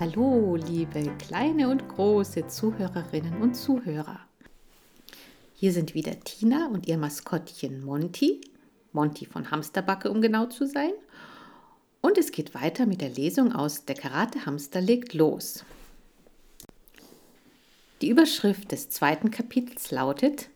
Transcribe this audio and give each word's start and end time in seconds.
Hallo, 0.00 0.54
liebe 0.54 1.12
kleine 1.18 1.68
und 1.68 1.88
große 1.88 2.46
Zuhörerinnen 2.46 3.42
und 3.42 3.54
Zuhörer. 3.54 4.20
Hier 5.56 5.72
sind 5.72 5.92
wieder 5.92 6.20
Tina 6.20 6.68
und 6.68 6.86
ihr 6.86 6.96
Maskottchen 6.96 7.84
Monty, 7.84 8.40
Monty 8.92 9.26
von 9.26 9.50
Hamsterbacke, 9.50 10.08
um 10.08 10.22
genau 10.22 10.46
zu 10.46 10.68
sein. 10.68 10.92
Und 12.00 12.16
es 12.16 12.30
geht 12.30 12.54
weiter 12.54 12.86
mit 12.86 13.00
der 13.00 13.08
Lesung 13.08 13.52
aus 13.52 13.86
Der 13.86 13.96
Karate 13.96 14.46
Hamster 14.46 14.80
legt 14.80 15.14
los. 15.14 15.64
Die 18.00 18.10
Überschrift 18.10 18.70
des 18.70 18.90
zweiten 18.90 19.32
Kapitels 19.32 19.90
lautet 19.90 20.48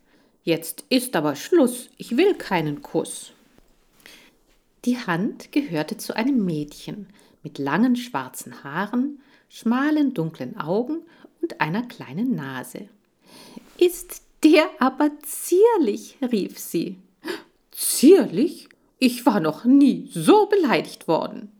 Jetzt 0.45 0.85
ist 0.87 1.17
aber 1.17 1.35
Schluss, 1.35 1.89
ich 1.97 2.15
will 2.15 2.35
keinen 2.35 2.81
Kuss. 2.81 3.33
Die 4.85 4.99
Hand 4.99 5.51
gehörte 5.51 5.97
zu 5.97 6.15
einem 6.15 6.45
Mädchen 6.45 7.07
mit 7.43 7.57
langen 7.57 7.97
schwarzen 7.97 8.63
Haaren, 8.63 9.19
schmalen 9.53 10.15
dunklen 10.15 10.59
Augen 10.59 11.03
und 11.41 11.61
einer 11.61 11.83
kleinen 11.83 12.35
Nase. 12.35 12.89
Ist 13.77 14.23
der 14.43 14.67
aber 14.79 15.11
zierlich, 15.21 16.17
rief 16.21 16.57
sie. 16.57 16.97
Zierlich? 17.71 18.67
Ich 18.97 19.25
war 19.27 19.39
noch 19.39 19.63
nie 19.63 20.09
so 20.11 20.47
beleidigt 20.47 21.07
worden. 21.07 21.51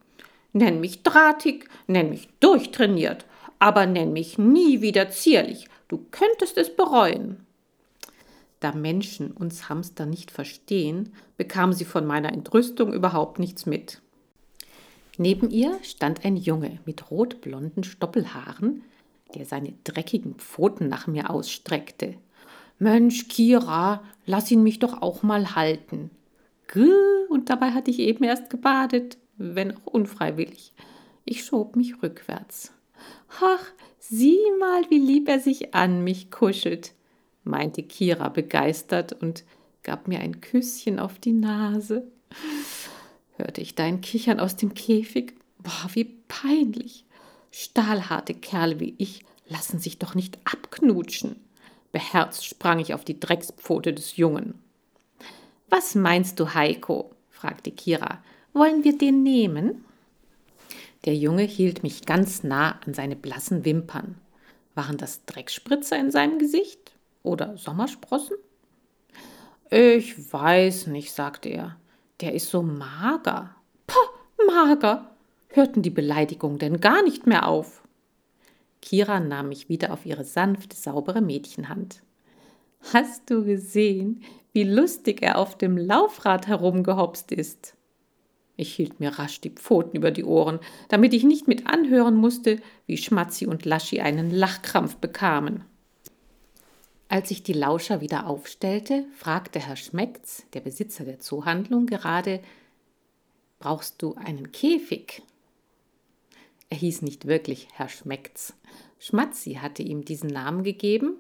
Nenn 0.53 0.79
mich 0.79 1.03
drahtig, 1.03 1.69
nenn 1.85 2.09
mich 2.09 2.29
durchtrainiert, 2.39 3.25
aber 3.59 3.85
nenn 3.85 4.11
mich 4.11 4.39
nie 4.39 4.81
wieder 4.81 5.11
zierlich. 5.11 5.67
Du 5.87 6.03
könntest 6.09 6.57
es 6.57 6.75
bereuen. 6.75 7.45
Da 8.59 8.71
Menschen 8.71 9.31
uns 9.31 9.69
Hamster 9.69 10.05
nicht 10.05 10.31
verstehen, 10.31 11.13
bekam 11.37 11.73
sie 11.73 11.85
von 11.85 12.05
meiner 12.07 12.33
Entrüstung 12.33 12.91
überhaupt 12.91 13.37
nichts 13.37 13.65
mit. 13.65 14.01
Neben 15.17 15.51
ihr 15.51 15.77
stand 15.83 16.25
ein 16.25 16.37
Junge 16.37 16.79
mit 16.85 17.11
rotblonden 17.11 17.83
Stoppelhaaren, 17.83 18.83
der 19.35 19.45
seine 19.45 19.73
dreckigen 19.83 20.35
Pfoten 20.35 20.87
nach 20.87 21.07
mir 21.07 21.29
ausstreckte. 21.29 22.15
Mensch, 22.79 23.27
Kira, 23.27 24.03
lass 24.25 24.49
ihn 24.51 24.63
mich 24.63 24.79
doch 24.79 25.01
auch 25.01 25.21
mal 25.21 25.55
halten. 25.55 26.09
Gäh, 26.67 26.89
und 27.29 27.49
dabei 27.49 27.71
hatte 27.71 27.91
ich 27.91 27.99
eben 27.99 28.23
erst 28.23 28.49
gebadet, 28.49 29.17
wenn 29.37 29.75
auch 29.75 29.85
unfreiwillig. 29.85 30.73
Ich 31.25 31.45
schob 31.45 31.75
mich 31.75 32.01
rückwärts. 32.01 32.73
Ach, 33.41 33.65
sieh 33.99 34.39
mal, 34.59 34.83
wie 34.89 34.99
lieb 34.99 35.29
er 35.29 35.39
sich 35.39 35.75
an 35.75 36.03
mich 36.03 36.31
kuschelt, 36.31 36.93
meinte 37.43 37.83
Kira 37.83 38.29
begeistert 38.29 39.13
und 39.13 39.43
gab 39.83 40.07
mir 40.07 40.19
ein 40.19 40.41
Küsschen 40.41 40.99
auf 40.99 41.19
die 41.19 41.33
Nase 41.33 42.07
hörte 43.37 43.61
ich 43.61 43.75
dein 43.75 44.01
Kichern 44.01 44.39
aus 44.39 44.55
dem 44.55 44.73
Käfig. 44.73 45.33
Boah, 45.59 45.89
wie 45.93 46.05
peinlich. 46.27 47.05
Stahlharte 47.51 48.33
Kerle 48.33 48.79
wie 48.79 48.95
ich 48.97 49.23
lassen 49.47 49.79
sich 49.79 49.99
doch 49.99 50.15
nicht 50.15 50.37
abknutschen. 50.45 51.35
Beherzt 51.91 52.45
sprang 52.45 52.79
ich 52.79 52.93
auf 52.93 53.05
die 53.05 53.19
Dreckspfote 53.19 53.93
des 53.93 54.17
Jungen. 54.17 54.55
Was 55.69 55.95
meinst 55.95 56.39
du, 56.39 56.53
Heiko? 56.53 57.11
fragte 57.29 57.71
Kira. 57.71 58.23
Wollen 58.53 58.83
wir 58.83 58.97
den 58.97 59.23
nehmen? 59.23 59.85
Der 61.05 61.15
Junge 61.15 61.43
hielt 61.43 61.83
mich 61.83 62.05
ganz 62.05 62.43
nah 62.43 62.79
an 62.85 62.93
seine 62.93 63.15
blassen 63.15 63.65
Wimpern. 63.65 64.15
Waren 64.75 64.97
das 64.97 65.25
Dreckspritzer 65.25 65.97
in 65.97 66.11
seinem 66.11 66.39
Gesicht? 66.39 66.93
Oder 67.21 67.57
Sommersprossen? 67.57 68.37
Ich 69.69 70.31
weiß 70.31 70.87
nicht, 70.87 71.11
sagte 71.11 71.49
er. 71.49 71.77
Der 72.21 72.33
ist 72.33 72.49
so 72.49 72.61
mager. 72.61 73.55
Pah, 73.87 74.45
mager. 74.45 75.15
Hörten 75.49 75.81
die 75.81 75.89
Beleidigungen 75.89 76.59
denn 76.59 76.81
gar 76.81 77.03
nicht 77.03 77.27
mehr 77.27 77.47
auf? 77.47 77.83
Kira 78.81 79.19
nahm 79.19 79.49
mich 79.49 79.69
wieder 79.69 79.93
auf 79.93 80.05
ihre 80.05 80.25
sanfte, 80.25 80.75
saubere 80.75 81.21
Mädchenhand. 81.21 82.01
Hast 82.91 83.29
du 83.29 83.45
gesehen, 83.45 84.23
wie 84.51 84.63
lustig 84.63 85.21
er 85.21 85.37
auf 85.37 85.57
dem 85.57 85.77
Laufrad 85.77 86.47
herumgehopst 86.47 87.31
ist? 87.31 87.75
Ich 88.55 88.73
hielt 88.73 88.99
mir 88.99 89.17
rasch 89.17 89.41
die 89.41 89.49
Pfoten 89.49 89.97
über 89.97 90.11
die 90.11 90.25
Ohren, 90.25 90.59
damit 90.89 91.13
ich 91.13 91.23
nicht 91.23 91.47
mit 91.47 91.65
anhören 91.67 92.15
musste, 92.15 92.59
wie 92.85 92.97
Schmatzi 92.97 93.47
und 93.47 93.65
Laschi 93.65 94.01
einen 94.01 94.29
Lachkrampf 94.29 94.97
bekamen. 94.97 95.63
Als 97.13 97.29
ich 97.29 97.43
die 97.43 97.53
Lauscher 97.53 98.01
wieder 98.01 98.25
aufstellte, 98.25 99.05
fragte 99.15 99.59
Herr 99.59 99.75
Schmecks, 99.75 100.47
der 100.53 100.61
Besitzer 100.61 101.05
der 101.05 101.19
Zoohandlung, 101.19 101.85
gerade 101.85 102.41
Brauchst 103.59 104.01
du 104.01 104.15
einen 104.15 104.51
Käfig? 104.51 105.21
Er 106.69 106.77
hieß 106.77 107.03
nicht 107.03 107.27
wirklich 107.27 107.67
Herr 107.73 107.87
Schmecks. 107.87 108.55
Schmatzi 108.97 109.59
hatte 109.61 109.83
ihm 109.83 110.03
diesen 110.03 110.31
Namen 110.31 110.63
gegeben, 110.63 111.17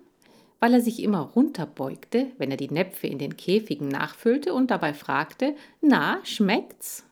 weil 0.59 0.73
er 0.73 0.81
sich 0.81 0.99
immer 0.99 1.19
runterbeugte, 1.19 2.31
wenn 2.39 2.49
er 2.49 2.57
die 2.57 2.71
Näpfe 2.71 3.05
in 3.05 3.19
den 3.19 3.37
Käfigen 3.37 3.87
nachfüllte 3.87 4.55
und 4.55 4.71
dabei 4.71 4.95
fragte: 4.95 5.55
Na, 5.79 6.21
schmeckt's? 6.23 7.05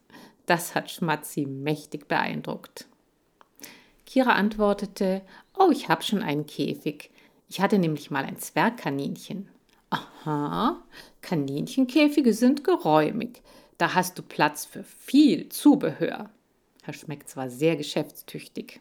Das 0.48 0.74
hat 0.74 0.90
Schmatzi 0.90 1.46
mächtig 1.46 2.08
beeindruckt. 2.08 2.88
Kira 4.08 4.32
antwortete: 4.32 5.22
Oh, 5.56 5.70
ich 5.70 5.88
hab 5.88 6.04
schon 6.04 6.24
einen 6.24 6.48
Käfig. 6.48 7.11
Ich 7.52 7.60
hatte 7.60 7.80
nämlich 7.80 8.10
mal 8.10 8.24
ein 8.24 8.38
Zwergkaninchen. 8.38 9.50
Aha, 9.90 10.82
Kaninchenkäfige 11.20 12.34
sind 12.34 12.64
geräumig. 12.64 13.42
Da 13.78 13.94
hast 13.94 14.18
du 14.18 14.24
Platz 14.24 14.64
für 14.64 14.86
viel 14.86 15.50
Zubehör. 15.50 16.30
Herr 16.82 16.94
Schmeckt 16.94 17.36
war 17.36 17.50
sehr 17.50 17.76
geschäftstüchtig. 17.76 18.80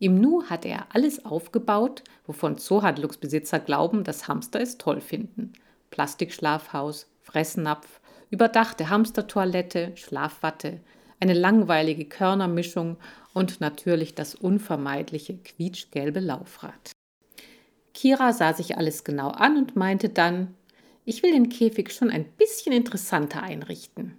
Im 0.00 0.20
Nu 0.20 0.42
hatte 0.42 0.66
er 0.66 0.88
alles 0.92 1.24
aufgebaut, 1.24 2.02
wovon 2.26 2.58
Zoohandlungsbesitzer 2.58 3.60
glauben, 3.60 4.02
dass 4.02 4.26
Hamster 4.26 4.60
es 4.60 4.76
toll 4.76 5.00
finden. 5.00 5.52
Plastikschlafhaus, 5.92 7.06
Fressnapf, 7.22 8.00
überdachte 8.28 8.90
Hamstertoilette, 8.90 9.92
Schlafwatte, 9.94 10.80
eine 11.20 11.34
langweilige 11.34 12.06
Körnermischung 12.06 12.96
und 13.34 13.60
natürlich 13.60 14.16
das 14.16 14.34
unvermeidliche 14.34 15.36
quietschgelbe 15.38 16.18
Laufrad. 16.18 16.90
Kira 17.94 18.32
sah 18.32 18.52
sich 18.52 18.76
alles 18.76 19.04
genau 19.04 19.28
an 19.28 19.56
und 19.56 19.76
meinte 19.76 20.08
dann, 20.08 20.54
ich 21.04 21.22
will 21.22 21.32
den 21.32 21.48
Käfig 21.48 21.92
schon 21.92 22.10
ein 22.10 22.24
bisschen 22.24 22.72
interessanter 22.72 23.42
einrichten. 23.42 24.18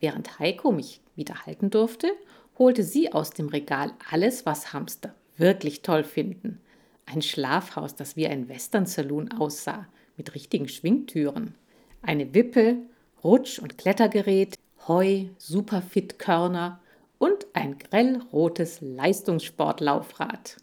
Während 0.00 0.38
Heiko 0.38 0.72
mich 0.72 1.00
wieder 1.14 1.46
halten 1.46 1.70
durfte, 1.70 2.10
holte 2.58 2.82
sie 2.82 3.12
aus 3.12 3.30
dem 3.30 3.48
Regal 3.48 3.92
alles, 4.10 4.46
was 4.46 4.72
Hamster 4.72 5.14
wirklich 5.36 5.82
toll 5.82 6.04
finden. 6.04 6.60
Ein 7.06 7.22
Schlafhaus, 7.22 7.94
das 7.94 8.16
wie 8.16 8.26
ein 8.26 8.48
Western-Saloon 8.48 9.32
aussah, 9.32 9.86
mit 10.16 10.34
richtigen 10.34 10.68
Schwingtüren. 10.68 11.54
Eine 12.02 12.34
Wippe, 12.34 12.78
Rutsch- 13.22 13.60
und 13.60 13.78
Klettergerät, 13.78 14.56
Heu, 14.86 15.26
Superfit-Körner 15.38 16.80
und 17.18 17.46
ein 17.52 17.78
grellrotes 17.78 18.80
Leistungssportlaufrad. 18.80 20.56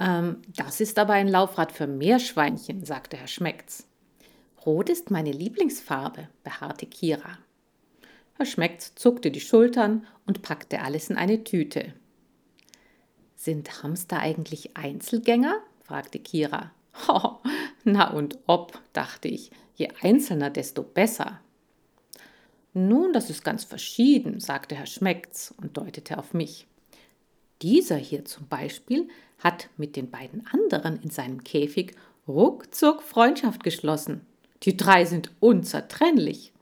Ähm, 0.00 0.38
das 0.56 0.80
ist 0.80 0.98
aber 0.98 1.12
ein 1.12 1.28
Laufrad 1.28 1.72
für 1.72 1.86
Meerschweinchen, 1.86 2.84
sagte 2.84 3.18
Herr 3.18 3.28
Schmecks. 3.28 3.86
Rot 4.64 4.88
ist 4.88 5.10
meine 5.10 5.30
Lieblingsfarbe, 5.30 6.28
beharrte 6.42 6.86
Kira. 6.86 7.38
Herr 8.36 8.46
Schmecks 8.46 8.94
zuckte 8.94 9.30
die 9.30 9.40
Schultern 9.40 10.06
und 10.26 10.42
packte 10.42 10.80
alles 10.80 11.10
in 11.10 11.16
eine 11.16 11.44
Tüte. 11.44 11.92
Sind 13.36 13.82
Hamster 13.82 14.18
eigentlich 14.18 14.76
Einzelgänger? 14.76 15.60
fragte 15.82 16.18
Kira. 16.18 16.72
Oh, 17.08 17.36
na 17.84 18.10
und 18.10 18.38
ob, 18.46 18.78
dachte 18.92 19.28
ich, 19.28 19.52
je 19.76 19.88
einzelner, 20.02 20.50
desto 20.50 20.82
besser. 20.82 21.40
Nun, 22.74 23.12
das 23.12 23.30
ist 23.30 23.44
ganz 23.44 23.64
verschieden, 23.64 24.40
sagte 24.40 24.74
Herr 24.74 24.86
Schmecks 24.86 25.54
und 25.56 25.76
deutete 25.76 26.18
auf 26.18 26.34
mich. 26.34 26.66
Dieser 27.62 27.96
hier 27.96 28.24
zum 28.24 28.48
Beispiel 28.48 29.08
hat 29.38 29.68
mit 29.76 29.96
den 29.96 30.10
beiden 30.10 30.46
anderen 30.46 31.00
in 31.02 31.10
seinem 31.10 31.44
Käfig 31.44 31.94
ruckzuck 32.26 33.02
Freundschaft 33.02 33.62
geschlossen. 33.62 34.22
Die 34.62 34.76
drei 34.76 35.04
sind 35.04 35.30
unzertrennlich. 35.40 36.52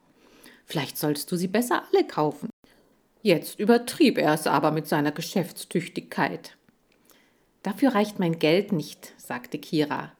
Vielleicht 0.65 0.97
sollst 0.97 1.31
du 1.31 1.35
sie 1.35 1.47
besser 1.47 1.83
alle 1.91 2.05
kaufen. 2.05 2.49
Jetzt 3.21 3.59
übertrieb 3.59 4.17
er 4.17 4.33
es 4.33 4.47
aber 4.47 4.71
mit 4.71 4.87
seiner 4.87 5.11
Geschäftstüchtigkeit. 5.11 6.55
Dafür 7.63 7.93
reicht 7.93 8.19
mein 8.19 8.39
Geld 8.39 8.71
nicht, 8.71 9.13
sagte 9.17 9.57
Kira. 9.57 10.13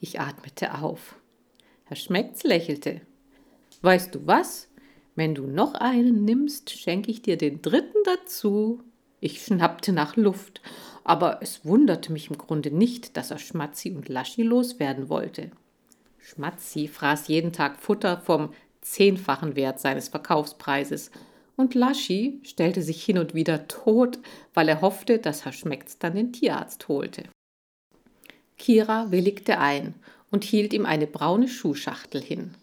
Ich 0.00 0.18
atmete 0.18 0.74
auf. 0.74 1.16
Herr 1.84 1.96
Schmecks 1.96 2.42
lächelte. 2.42 3.00
Weißt 3.82 4.14
du 4.14 4.26
was? 4.26 4.68
Wenn 5.14 5.34
du 5.34 5.46
noch 5.46 5.74
einen 5.74 6.24
nimmst, 6.24 6.70
schenke 6.70 7.10
ich 7.10 7.22
dir 7.22 7.36
den 7.36 7.62
dritten 7.62 7.98
dazu. 8.04 8.82
Ich 9.20 9.44
schnappte 9.44 9.92
nach 9.92 10.16
Luft, 10.16 10.60
aber 11.04 11.38
es 11.42 11.64
wunderte 11.64 12.12
mich 12.12 12.30
im 12.30 12.38
Grunde 12.38 12.70
nicht, 12.70 13.16
dass 13.16 13.30
er 13.30 13.38
Schmatzi 13.38 13.90
und 13.90 14.08
Laschi 14.08 14.42
loswerden 14.42 15.08
wollte. 15.08 15.50
Schmatzi 16.18 16.88
fraß 16.88 17.28
jeden 17.28 17.52
Tag 17.52 17.78
Futter 17.78 18.18
vom 18.18 18.52
zehnfachen 18.80 19.56
Wert 19.56 19.78
seines 19.80 20.08
Verkaufspreises 20.08 21.10
und 21.56 21.74
Laschi 21.74 22.40
stellte 22.42 22.82
sich 22.82 23.04
hin 23.04 23.18
und 23.18 23.34
wieder 23.34 23.68
tot, 23.68 24.18
weil 24.54 24.68
er 24.68 24.80
hoffte, 24.80 25.18
dass 25.18 25.44
Herr 25.44 25.52
Schmecks 25.52 25.98
dann 25.98 26.14
den 26.14 26.32
Tierarzt 26.32 26.88
holte. 26.88 27.24
Kira 28.56 29.10
willigte 29.10 29.58
ein 29.58 29.94
und 30.30 30.44
hielt 30.44 30.72
ihm 30.72 30.86
eine 30.86 31.06
braune 31.06 31.48
Schuhschachtel 31.48 32.22
hin. 32.22 32.54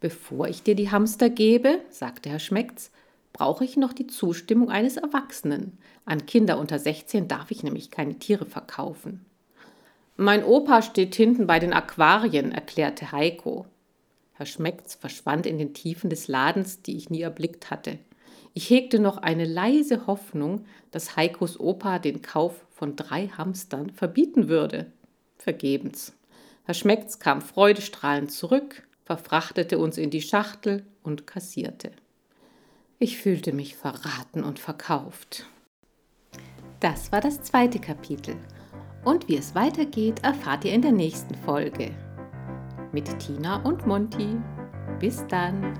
Bevor 0.00 0.48
ich 0.48 0.62
dir 0.62 0.74
die 0.74 0.90
Hamster 0.90 1.30
gebe, 1.30 1.80
sagte 1.90 2.28
Herr 2.28 2.40
Schmecks, 2.40 2.90
brauche 3.32 3.64
ich 3.64 3.76
noch 3.76 3.92
die 3.92 4.06
Zustimmung 4.06 4.70
eines 4.70 4.96
Erwachsenen. 4.96 5.78
An 6.04 6.26
Kinder 6.26 6.58
unter 6.58 6.78
16 6.78 7.28
darf 7.28 7.50
ich 7.50 7.62
nämlich 7.62 7.90
keine 7.90 8.18
Tiere 8.18 8.46
verkaufen. 8.46 9.24
Mein 10.16 10.44
Opa 10.44 10.82
steht 10.82 11.14
hinten 11.14 11.46
bei 11.46 11.58
den 11.58 11.72
Aquarien, 11.72 12.52
erklärte 12.52 13.12
Heiko. 13.12 13.66
Herr 14.34 14.46
Schmecks 14.46 14.94
verschwand 14.94 15.46
in 15.46 15.58
den 15.58 15.74
Tiefen 15.74 16.10
des 16.10 16.28
Ladens, 16.28 16.82
die 16.82 16.96
ich 16.96 17.10
nie 17.10 17.22
erblickt 17.22 17.70
hatte. 17.70 17.98
Ich 18.54 18.68
hegte 18.68 18.98
noch 18.98 19.16
eine 19.18 19.46
leise 19.46 20.06
Hoffnung, 20.06 20.66
dass 20.90 21.16
Heikos 21.16 21.58
Opa 21.58 21.98
den 21.98 22.20
Kauf 22.20 22.66
von 22.70 22.96
drei 22.96 23.28
Hamstern 23.28 23.90
verbieten 23.90 24.48
würde. 24.48 24.92
Vergebens. 25.38 26.12
Herr 26.64 26.74
Schmecks 26.74 27.18
kam 27.18 27.40
freudestrahlend 27.40 28.30
zurück, 28.30 28.86
verfrachtete 29.04 29.78
uns 29.78 29.96
in 29.96 30.10
die 30.10 30.22
Schachtel 30.22 30.84
und 31.02 31.26
kassierte. 31.26 31.92
Ich 33.02 33.18
fühlte 33.18 33.52
mich 33.52 33.74
verraten 33.74 34.44
und 34.44 34.60
verkauft. 34.60 35.46
Das 36.78 37.10
war 37.10 37.20
das 37.20 37.42
zweite 37.42 37.80
Kapitel. 37.80 38.36
Und 39.04 39.26
wie 39.26 39.36
es 39.36 39.56
weitergeht, 39.56 40.22
erfahrt 40.22 40.64
ihr 40.64 40.72
in 40.72 40.82
der 40.82 40.92
nächsten 40.92 41.34
Folge 41.34 41.90
mit 42.92 43.18
Tina 43.18 43.56
und 43.64 43.88
Monty. 43.88 44.36
Bis 45.00 45.26
dann! 45.26 45.76